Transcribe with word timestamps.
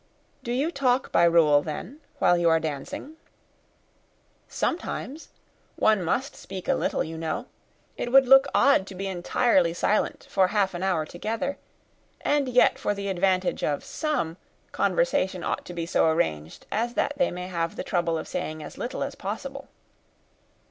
"Do 0.41 0.51
you 0.51 0.71
talk 0.71 1.11
by 1.11 1.25
rule, 1.25 1.61
then, 1.61 1.99
while 2.17 2.35
you 2.35 2.49
are 2.49 2.59
dancing?" 2.59 3.17
"Sometimes. 4.47 5.29
One 5.75 6.01
must 6.01 6.35
speak 6.35 6.67
a 6.67 6.73
little, 6.73 7.03
you 7.03 7.19
know. 7.19 7.45
It 7.97 8.11
would 8.11 8.27
look 8.27 8.47
odd 8.51 8.87
to 8.87 8.95
be 8.95 9.05
entirely 9.05 9.75
silent 9.75 10.25
for 10.27 10.47
half 10.47 10.73
an 10.73 10.81
hour 10.81 11.05
together; 11.05 11.59
and 12.19 12.49
yet, 12.49 12.79
for 12.79 12.95
the 12.95 13.09
advantage 13.09 13.63
of 13.63 13.83
some, 13.85 14.37
conversation 14.71 15.43
ought 15.43 15.65
to 15.65 15.73
be 15.75 15.85
so 15.85 16.07
arranged 16.07 16.65
as 16.71 16.95
that 16.95 17.13
they 17.17 17.29
may 17.29 17.45
have 17.45 17.75
the 17.75 17.83
trouble 17.83 18.17
of 18.17 18.27
saying 18.27 18.63
as 18.63 18.79
little 18.79 19.03
as 19.03 19.13
possible." 19.13 19.67